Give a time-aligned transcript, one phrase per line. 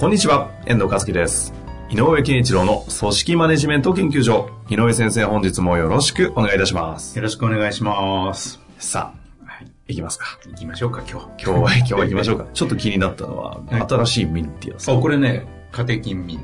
[0.00, 1.52] こんにちは、遠藤和樹です。
[1.90, 4.48] 井上健一郎の組織マネジメント研究所。
[4.70, 7.18] 井上先生、本日もよろしくお願いいたします。
[7.18, 8.60] よろしくお願いします。
[8.78, 9.92] さあ、はい。
[9.92, 10.38] いきますか。
[10.48, 11.26] 行きましょうか、今日。
[11.44, 12.46] 今日は、 今日は行きましょうか。
[12.50, 15.02] ちょっと気になったのは、はい新しいミンティアさあ、ん。
[15.02, 16.40] これね、カテキンミン、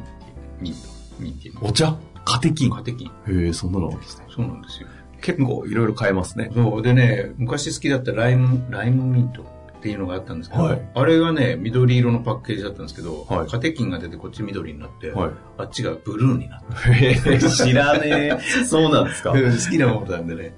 [0.60, 0.78] ミント、
[1.18, 1.96] ミンティお茶？
[2.26, 2.70] カテキン？
[2.70, 3.08] カテキン。
[3.08, 4.26] へえ、そんなのあるんですね。
[4.28, 4.88] そうなんですよ。
[5.22, 6.50] 結構いろいろ買えますね。
[6.52, 6.82] そう。
[6.82, 15.30] でね、昔好きだったライム、ライムミントっていうのがあったんですけど、はいあれがね、緑色のパッケージだったんですけど、はいカテキンが出てこっち緑になって、はい。
[15.58, 16.92] あっちがブルーになって。
[16.92, 18.64] へえ、知らねえ。
[18.64, 19.32] そうなんですか。
[19.32, 20.54] 好きなものなんでね。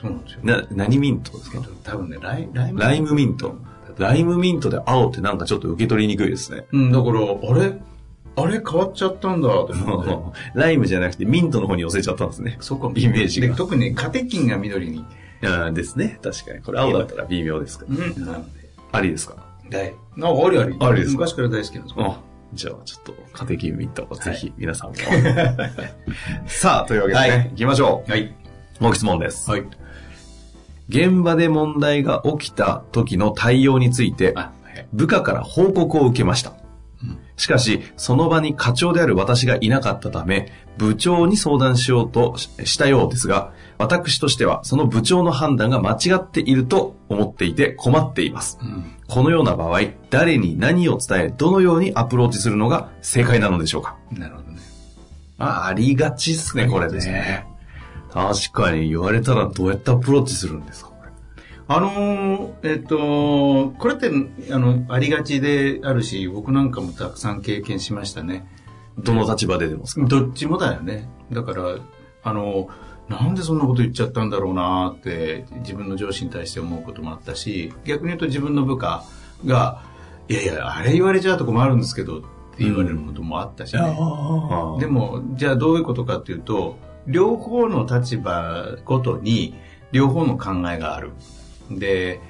[0.00, 0.40] そうなんですよ。
[0.42, 1.58] な、何ミントですか？
[1.82, 3.56] 多分ね、ライライムライムミント。
[3.98, 6.66] ライムミントで青ってなんかちょっと受け取りにくいですね。
[6.72, 7.80] うん、だから、あれ？
[8.36, 10.38] あれ変わっちゃったんだと思って。
[10.58, 12.56] ライムじゃなくてミントの方に寄せちゃったんですね。
[12.60, 15.04] そこイメージがで特にカテキンが緑に。
[15.46, 16.18] ああですね。
[16.22, 16.60] 確かに。
[16.62, 17.96] これ青だったら微妙ですから。
[17.96, 18.24] うん。
[18.26, 18.50] なので。
[18.92, 19.36] ありですか？
[19.70, 19.94] 大。
[20.16, 20.76] なんかありあり。
[20.80, 21.18] ありですか？
[21.20, 22.06] 昔から大好きなんですよ。
[22.06, 22.20] あ
[22.52, 23.14] じゃあ、ちょっと、
[23.56, 24.94] 家庭ミントをぜひ皆さんも。
[26.46, 28.22] さあ、というわけでね、はい行きましょはい。
[28.26, 28.32] う。
[28.80, 29.50] ご質問です。
[29.50, 29.64] はい。
[30.88, 34.34] 現場で問題が起きた時の対応について。
[34.92, 36.52] 部下から報告を受けました。
[37.36, 48.58] しかし、その場に課長である私がいなかったため、部長に相談しようとししたようですが、私としてはその部長の判断が間違っていると思っていて困っています。
[48.62, 48.84] うん。
[49.08, 53.96] このような場合、誰に何を伝え、どのようにアプローチするのが正解なのでしょうか？
[54.12, 54.60] なるほどね。
[55.38, 57.46] あ、ありがちっすね、これですねね。
[58.12, 60.92] 確かに言われたらどうやってアプローチするんですか？
[61.66, 64.10] あのーえっと、これって、
[64.52, 68.46] あの、ありがちであるし、僕なんかもたくさん経験しましたね。
[68.98, 70.06] どの立場で出ますか？
[70.06, 71.08] どっちもだよね。
[71.32, 71.76] だから、
[72.22, 72.68] あの、
[73.08, 79.04] なんでそんなこと言っちゃったんだろうなって自分の上司に対して思うこともあったし、逆に言うと自分の部下
[79.44, 79.82] が、
[80.28, 83.80] いやいや、あれ言われちゃうと困るんですけどって言われることもあったしね。
[83.82, 86.76] あでも、じゃあどういうことかっていうと、
[87.06, 89.54] 両方の立場ごとに
[89.92, 91.12] 両方の考えがある。
[91.70, 92.20] で、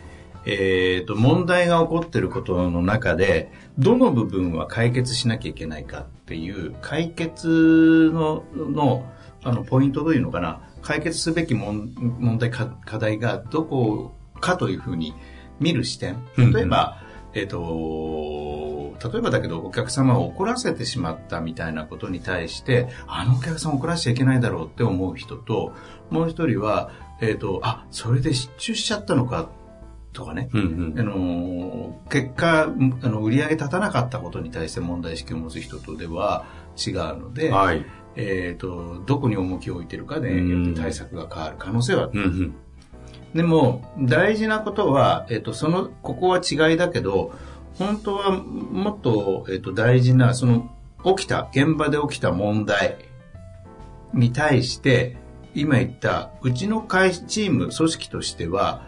[0.47, 9.07] えっ、と、問題が起こってることの中で、どの部分は解決しなきゃいけないかっていう、解決の、の、
[9.43, 15.15] あの、ポイントというのかな、解決すべき問問題か、課題がどこかというふうに
[15.61, 16.23] 見る視点。
[16.37, 16.99] 例えば、
[17.33, 25.75] えっ、と、例えばだけど、お客様を怒らせてしまったみたいなことに対して、あのお客さんを怒らせちゃいけないだろうって思う人と、
[26.11, 26.91] もう一人は、
[27.21, 29.51] えっ、と、あ、それで失注しちゃったのか、
[30.15, 30.49] とかね。
[30.55, 30.65] うんう
[30.95, 32.63] んあの結果
[33.03, 36.45] あの売り上げ立たなかったことに対して問題意識を持つ人とでは
[36.77, 37.85] 違うので、はい。
[38.17, 42.55] えー、とどこに重きを置いてるかでうんよって対策が変わる可能性はあるうんうん
[43.35, 47.33] でも大事なことは、えー、とそのここは違いだけど
[47.77, 50.71] 本当はもっと,、えー、と大事なその
[51.05, 52.97] 起きた現場で起きた問題
[54.13, 55.17] に対して
[55.55, 58.83] 今言ったうちの会チーム組織としては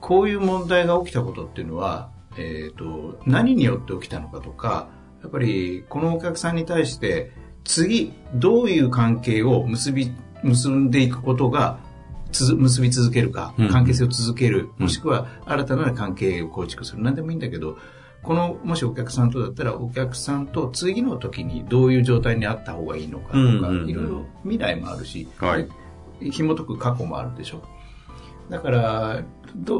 [0.00, 4.88] こういう問題が起きたことっていうのは、えー、と何によって起きたのかとか
[5.22, 7.32] やっぱりこのお客さんに対して
[7.64, 10.12] 次どういう関係を結び
[10.42, 11.78] 結んでいくことが
[12.32, 13.68] 結び続けるかうん。
[13.68, 14.84] 関係性を続ける、うん。
[14.84, 17.02] もしくは新たな関係を構築する。
[17.02, 17.76] 何でもいいんだけど
[18.22, 23.90] このもしお客さんとだったらお客さんと次の時にどういう状態にあった方がいいのかとか、うんうんうん。
[23.90, 25.68] いろいろ未来もあるし、はい
[26.20, 27.62] 紐解く過去もあるでしょ。
[28.48, 29.22] だから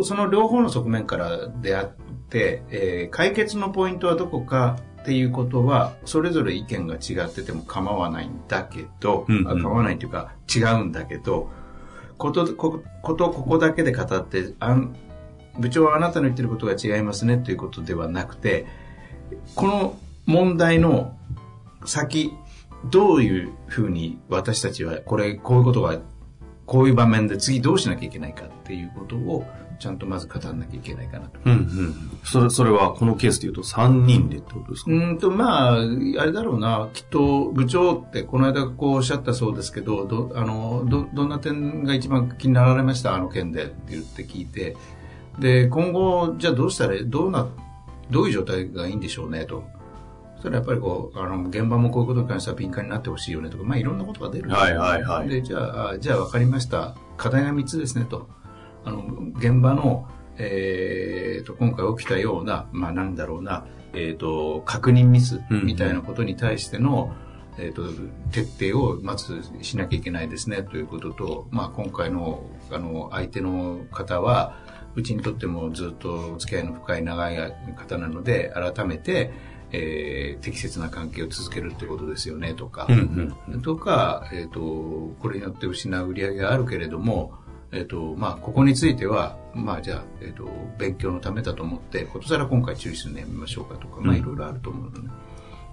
[0.05, 1.89] その両方の側面からであっ
[2.29, 9.49] て、えー解決のポイントはどこかっていうことはそれぞれ意見が違ってても構わないんだけど、うんうん。
[9.49, 11.51] あ構わないというか違うんだけど
[12.19, 14.95] ことこことここだけで語ってあん
[15.59, 18.67] 部長はあなたの言ってることが違いますねということではなくて
[19.55, 21.17] この問題の
[21.87, 22.33] 先
[22.91, 25.99] どういうふうに私たちはこれこういうことが
[26.71, 29.45] こういう場面で次どうしなきゃいけないかっていうことを
[29.81, 31.41] ちゃんとまず語らなきゃいけないかなと。
[31.45, 32.19] うんうん。
[32.23, 43.17] それ、それはこのケースで言うと3人でってことですか、うーんと、まあ、あれだろうな、きっと部長ってこの間こうおっしゃったそうですけど、ど、あの、ど、どんな点が一番気になられました？
[43.17, 44.77] あの件でって言って聞いて。
[45.41, 47.49] で、今後、じゃあどうしたら、どうなっ
[48.11, 49.65] どういう状態がいいんでしょうねと。
[50.41, 56.97] そしたらやっぱりこう、あの、現場もこういうことに関しては敏感になってほしいよねとか、まあいろんなことが出るんですよはいはいはいで、じゃあ、あじゃあ分かりました。
[57.19, 58.29] 課題が3つですねと。
[58.85, 59.05] あの、
[59.37, 60.09] 現場の、
[60.39, 67.13] えー、と、今回起きたような、まあなんだろうな、えー、と、確認ミスみたいなことに対しての、
[67.59, 67.83] えー、と、
[68.33, 74.57] 徹底をまずしなきゃいけないですねということと、まあ今回の、あの、相手の方は、
[74.97, 79.33] うちにとってもずっとお付き合いの深い長い方なので、改めて、
[79.73, 83.63] えー適切な関係を続けるってことですよねとか、うんうん。
[83.63, 87.35] とか、えっ、と、これによって失う売り上げがあるけれども、
[87.73, 95.11] えっ、と、まあ、ここについては、まあ、じゃあ、えっ、と、勉強のためだと思って、ことさら今回注意するのやめましょうかとか、まあ、いろいろあると思うのね。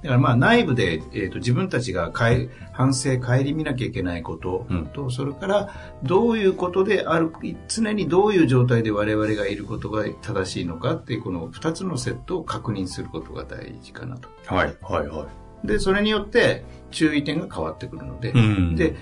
[0.08, 5.74] だからまあ内部で、えー、と自分たちがかい反省、顧みなきゃいけないことと、それから
[6.04, 7.30] どういうことである、
[7.68, 14.30] 常にどういう状態で我々がいることが正しいのかっていうこの二つのセットを確認することが大事かなと。
[14.46, 15.28] はいはいは
[15.66, 15.68] い。
[15.68, 18.96] で、それによって注意点が変わってくるので、うんで、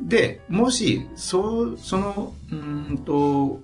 [0.00, 3.60] で、もし、そう、その、うーんと、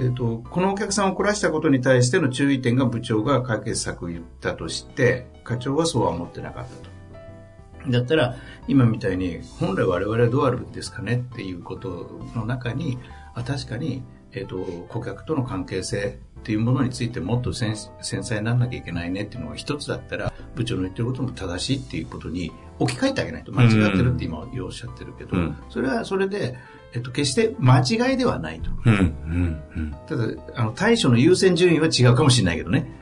[0.00, 7.90] えっ、と、このお客さんを怒らしたことに対しての注意点が部長が解決策を言ったとして、課長はそうは思ってなかったと。
[7.90, 8.36] だったら、
[8.66, 12.98] 今みたいに、本来我々はどうあるんですかねっていうことの中に、
[13.34, 14.02] あ確かに、
[14.34, 14.58] えっ、と、
[14.88, 26.56] 顧客との関係性っていうものについてもっと繊繊細にならなきゃいけないねっていうのが一つだったら、部長の言ってることも正しいっていうことに置き換えてあげないと間違ってるって今おっしゃってるけど、うんそれはそれで、
[26.92, 28.70] えっと、決して間違いではないと。
[28.84, 32.98] うんうんただ、あの、対処の優先順位は違うかもしれないけどね。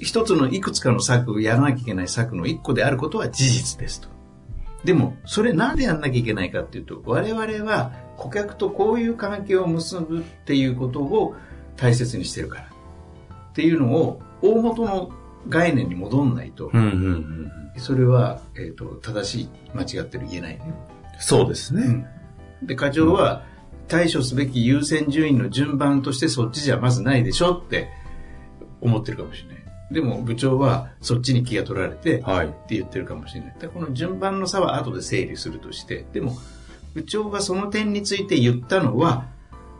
[0.00, 4.13] 一つのいくつかの策、やらなきゃいけない策の一個であることは事実ですと。
[4.84, 11.34] でも、それなんでやんなきゃいけないかっていうと、我々は顧客とこういう関係を結ぶっていうことを
[11.76, 12.62] 大切にしてるから。
[13.50, 15.10] っていうのを、大元の
[15.48, 16.88] 概念に戻んないと、うんうんう
[17.78, 17.80] ん。
[17.80, 20.74] それは、えっ、と、正しい、間違ってる言えないね。
[21.18, 22.06] そうですね。
[22.62, 23.44] で、課長は
[23.88, 27.88] 対処すべき優先順位の順番としてそっちじゃまずないでしょって
[28.80, 29.53] 思ってるかもしれない。
[29.90, 32.46] でも部長はそっちに気が取られて、はい。
[32.46, 33.54] って言ってるかもしれない。
[33.72, 36.36] この順番の差は後で整理するとして、でも
[36.94, 39.26] 部長がその点について言ったのは、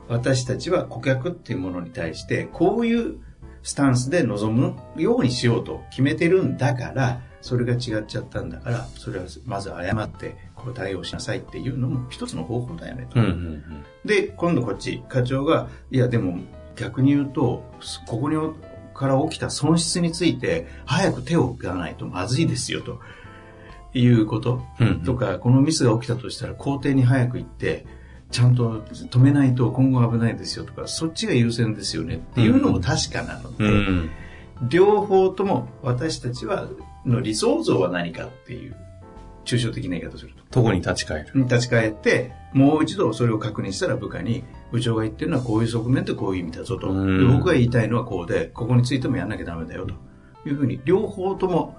[0.08, 3.16] 私たちは顧客っていうものに対して、こういう
[3.62, 13.20] スタンスで臨むようにしようと決めてるんだから、それが違っちゃったんだから、それはまず謝って、こう対応しなさいっていうのも一つの方法だよねと。
[13.20, 16.38] うんうんで、今度こっち、課長が、いやでも
[16.76, 17.64] 逆に言うと、
[18.06, 18.36] ここに
[18.94, 23.00] から起きた損失について、早く手を打たないとまずいですよ、と
[23.92, 24.62] いうこと。
[24.80, 24.88] うん。
[24.88, 27.86] うんとか、このミスが起きたとしたら、校庭に早く行って、
[28.30, 34.10] ちゃんと止めないと今後危ないですよとか、そっちが優先ですよねっていうのも確かなので、うん。
[34.68, 36.68] 両方とも私たちは、
[37.04, 38.76] の理想像は何かっていう、
[39.44, 40.42] 抽象的な言い方をすると。
[40.50, 41.30] とこに立ち返る。
[41.34, 44.42] に立ち返って、もう一度それを確認したら部下に、
[44.74, 46.88] 部長が言ってるのはこういう側面でこういう意味だぞと。
[46.88, 49.94] 僕が言いたいのはこうで、ここについてもやんなきゃダメだよと
[50.48, 51.76] いうふうに、両方とも、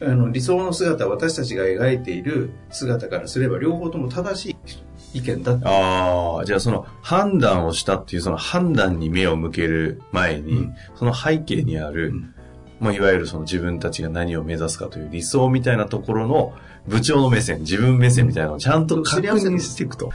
[0.00, 4.56] あの理想の姿、私たちが描いている姿からすれば、両方とも正し
[5.12, 5.68] い意見だって。
[5.68, 12.34] ああ、じゃあその判断をしたっていうその判断に目を向ける前に、うんその背景にある、うん
[12.80, 16.52] まあ、いわゆるその自分たちが何を目指すかという理想みたいなところの
[16.88, 20.10] 部長の目線、自分目線みたいなのをちゃんと確認していくと。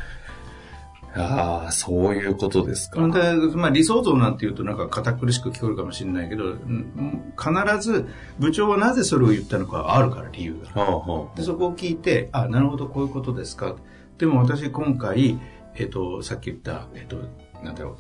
[1.16, 3.08] ああ、そういうことですか。
[3.08, 7.52] でまあ、理想像なんていうとなんか堅苦しく聞こえるかもしれないけど、うん必
[7.82, 8.08] ず
[8.40, 10.82] 部長はなぜそれを言ったのかあるから理由が。
[10.82, 13.76] はあはで、そこを聞いて、あ、なるほど、こういうことですか。
[14.18, 15.40] でも私今回、
[15.76, 17.18] えっ、と、さっき言った、えっ、と、
[17.64, 17.96] なんだろう、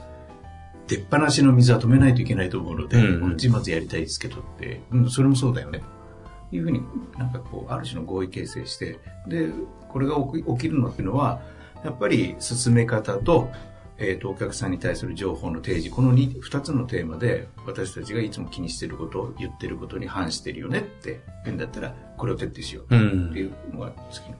[0.87, 5.81] 出っ放しの水は止めないといけないと思うので、うんうんまずやりたいですけどって、うん、それもそうだよね。
[6.49, 6.81] というふうに
[7.17, 9.49] なんかこう、ある種の合意形成して、で、
[9.89, 11.41] これが起き起きるのっていうのは、
[11.83, 13.51] やっぱり進め方と、
[13.97, 22.95] えっ、と、お客さんに対する情報の提示、この 2, 二つのテーマで、私たちがいつも気にしていること、言ってることに反してるよねって言うんだったら、これを徹底しよう。
[22.95, 23.43] うってん。
[23.43, 24.37] いうのが次の。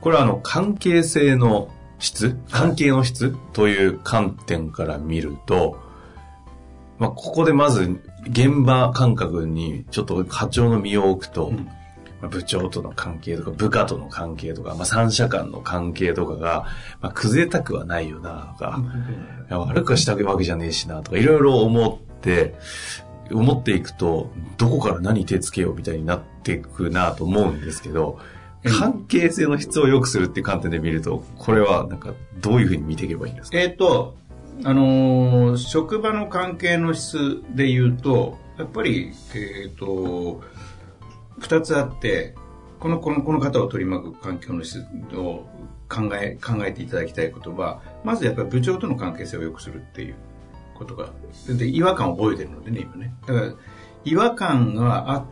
[0.00, 5.78] これはあの、関係性の質関係の質という観点から見ると、
[6.98, 11.81] まあ、ここでまず現場感覚にちょっと課長の身を置くと、うんまあ
[12.28, 16.66] 部長との関係とか部下との関係とか、まあ、三者間の関係とかが、
[17.00, 18.80] まあ、崩れたくはないよなとか、
[19.50, 22.54] 悪くはしたわけじゃねえしなとか、いろいろ思って、
[23.30, 33.58] 思っていくと、どこから何手つけようみたいになっていくなと思うんですけど、うん関係性の質を良くするっていう観点で見ると、これはなんかどういうふうに見ていけばいいんですか？
[33.58, 34.14] えっ、と、
[34.62, 40.42] あのー職場の関係の質で言うと、やっぱり、えっ、と、
[41.42, 42.34] 二つあって、
[42.78, 44.80] この、この、この方を取り巻く環境の質
[45.14, 45.46] を
[45.88, 50.14] 考え、考えていただきたいことは、まずやっぱり部長との関係性を良くするっていう
[50.74, 51.10] ことが、
[51.48, 53.14] で、違和感を覚えてるのでね、今ね。
[53.26, 53.54] だから、
[54.04, 55.26] 違和感が、あ、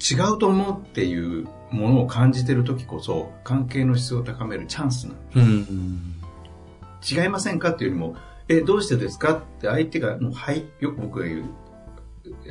[0.00, 6.14] 違うと思うっていうものを感じてる時こそ、関係の質を高めるチャンスなのうん。
[7.10, 8.16] 違いませんかっていうよりも、
[8.48, 11.44] え、どうしてですかって相手が、もうはい、よく僕が言う、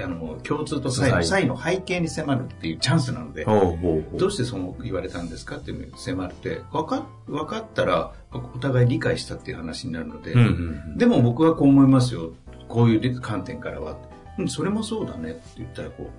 [0.04, 12.34] あの、共通と差異の背景に迫るっていうチャンスなので、どうしてそう言われたんですかっていうのに迫って、分か、分かったら、お互い理解したっていう話になるので、うんうんでも僕はこう思いますよ。
[12.68, 13.98] こういう観点からは。
[14.38, 16.10] うん、それもそうだねって言ったら、こ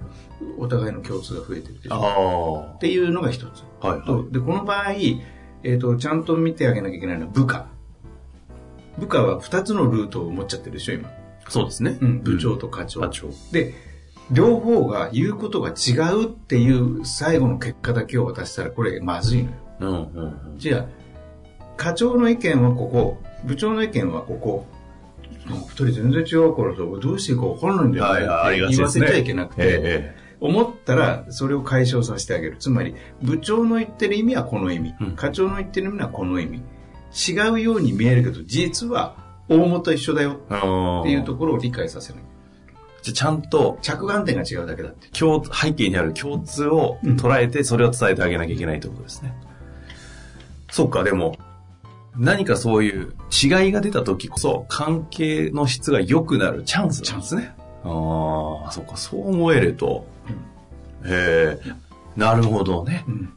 [0.58, 2.74] う、お互いの共通が増えてるでしあょあ。
[2.74, 3.64] っていうのが一つ。
[3.80, 4.06] はいはい。
[4.06, 4.92] とで、この場合、
[5.64, 7.66] えっ、と、ちゃんと見てあげなきゃいけないのは部下。
[8.98, 11.10] 部下は二つのルートを持っちゃってるでしょ、今。
[11.48, 11.98] そうですね。
[12.00, 13.00] うん、部長と課長。
[13.52, 13.74] で、
[14.30, 19.56] 両方が言うことが違うっていう最後の結果だけを渡したら、これまずいのよ。
[19.80, 20.58] うんうんうん。
[20.58, 20.86] じゃあ、
[21.76, 24.66] 課長の意見はここ、部長の意見はここ。
[25.44, 28.10] 二人全然違うからさ、どうしていいか分からないんだよね。
[28.10, 29.06] はいはい、ありがちですね。
[29.06, 29.62] 言わせちゃいけなくて。
[29.62, 36.62] え思ったらそれを解消させてあげるつまり部長の言ってる意味はこの意味、うん課長の言ってる意味はこの意味
[37.14, 39.16] 違うように見えるけど実は
[39.52, 40.40] 大元一緒だよ。
[40.48, 42.18] っていうところを理解させる。
[43.02, 45.08] じゃあちゃんと、着眼点が違うだけだって。
[45.08, 49.34] 共背景にある共通を捉えて、それを伝えてあげなきゃいけないということですね。
[50.70, 51.36] そっか、でも、
[52.16, 57.54] 何かそういう違いが出た時こそ、関係の質が良くなるチャンスなんですね。
[57.84, 60.06] ああ、そっか、そう思えると、
[61.04, 61.72] へえ、
[62.16, 63.04] なるほどね。
[63.08, 63.32] うん。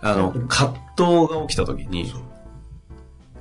[0.00, 2.12] あの、葛藤が起きた時に、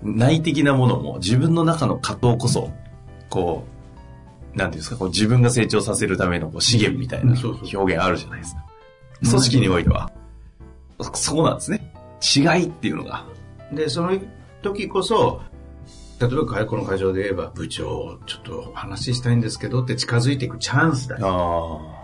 [0.04, 2.72] 内的なものも自分の中の葛藤こそ、
[3.30, 3.66] こ
[4.56, 8.66] う、なんていうんですか、こう自分が成長させるためのこう資源みたいな表現あるじゃないですか。
[9.30, 10.12] 組織においては。
[11.14, 11.94] そうなんですね。
[12.36, 13.26] 違いっていうのが。
[13.72, 14.20] でその
[14.62, 15.42] 時こそ
[16.20, 22.01] 例えばこの会場で言えば部長ちょっと話したいんですけどって近づいていくチャンスだよあ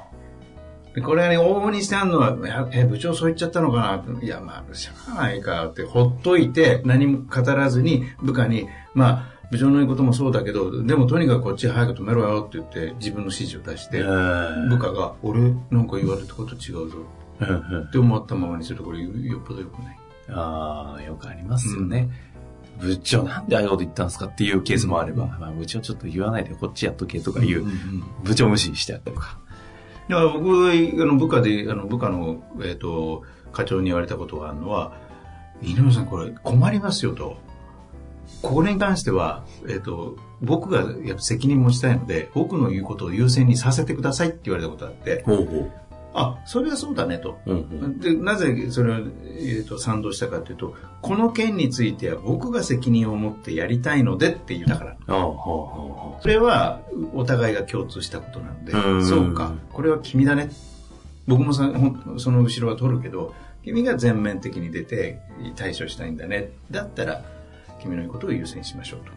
[0.97, 2.35] でこれはね、往々にしてあるのは、
[2.71, 4.19] え、部長そう言っちゃったのかな。
[4.19, 16.97] いや、まあ、しゃあないかって、ほっといて、何も語らずに、部下に、まあ、部長の言うこともそうだけど、でもとにかくこっち早く止めろよって言って、自分の指示を出して、部下が、俺、なんか言われたこと違うぞ
[17.41, 17.51] うんう
[17.81, 19.97] んって思ったままにすると、これ、よっぽどよくない？
[20.29, 22.09] ああ、よくありますよね。
[22.81, 29.39] 部長なんでああいうこと言ったんですかっていうケースもあれば、まあ、部長ちょっと言わないでこっちやっとけとかいう、んん部長無視してやったりとか。
[30.09, 34.93] だから僕、あの部下で、あの部下の、えっ、と、課長に言われたことがあるのは、
[35.61, 37.37] 井上さんこれ困りますよと。
[38.41, 45.71] これに関しては、えっ、と、僕がやっぱ責任持ちたいので、僕の言うことを優先にさせてくださいって言われたことがあって、ほうほ
[46.19, 47.37] あ、それはそうだねと。
[47.45, 47.51] う。
[47.51, 47.99] うんうん。
[47.99, 54.97] で、なぜそれを、えーと賛同したかというと、この件については僕が責任を持ってやりたいのでって言ったから。
[55.07, 56.81] それは
[57.13, 60.49] お互いが共通したことなのでうん、そうか、これは君だね。
[61.27, 61.71] 僕もさ
[62.17, 65.19] その後ろは取るけど、君が全面的に出て
[65.55, 66.49] 対処したいんだね。
[66.71, 67.23] だったら、
[67.79, 69.11] 君の言うことを優先しましょうと。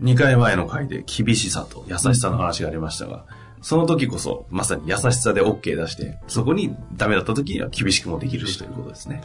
[0.00, 0.04] う。
[0.04, 3.24] 2回前の回で厳しさと優しさの話がありましたが、
[3.60, 9.22] その時こそ、まさに優しさで OK 出して、そこにダメだった時には厳しくもできるしということですね。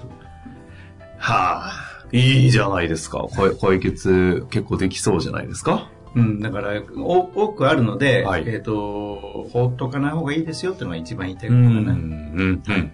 [1.18, 3.20] はあ、いいじゃないですか。
[3.20, 3.30] こ
[3.62, 5.90] 解決結構できそうじゃないですか。
[6.16, 12.00] うん、だから、お多くあるので、はいえっ、と、放っとかない方がいいですよっていうのが一番言いたいうん、ことだね。
[12.36, 12.92] うん、うん。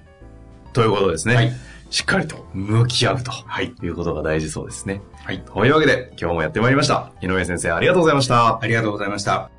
[0.72, 1.36] ということですね。
[1.36, 1.52] はい
[1.90, 5.02] しっかりと向き合うと、はいい、うことが大事そうですね。
[5.26, 5.40] はい。
[5.40, 7.12] というわけで、今日もやってまいりました。
[7.22, 8.60] 井上先生、ありがとうございました。
[8.62, 9.59] ありがとうございました。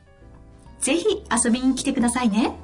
[0.81, 2.55] ぜひ遊びに来てくださいね。